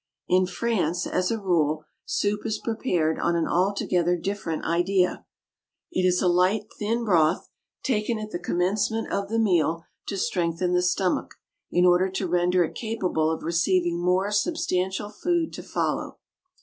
In 0.27 0.47
France, 0.47 1.05
as 1.05 1.29
a 1.29 1.39
rule, 1.39 1.83
soup 2.05 2.43
is 2.43 2.57
prepared 2.57 3.19
on 3.19 3.35
an 3.35 3.47
altogether 3.47 4.17
different 4.17 4.65
idea. 4.65 5.25
It 5.91 6.07
is 6.07 6.23
a 6.23 6.27
light, 6.27 6.63
thin 6.79 7.05
broth, 7.05 7.49
taken 7.83 8.17
at 8.17 8.31
the 8.31 8.39
commencement 8.39 9.11
of 9.11 9.29
the 9.29 9.37
meal 9.37 9.83
to 10.07 10.17
strengthen 10.17 10.73
the 10.73 10.81
stomach, 10.81 11.35
in 11.71 11.85
order 11.85 12.09
to 12.09 12.27
render 12.27 12.63
it 12.63 12.73
capable 12.73 13.29
of 13.29 13.43
receiving 13.43 14.03
more 14.03 14.31
substantial 14.31 15.11
food 15.11 15.53
to 15.53 15.61
follow. 15.61 16.17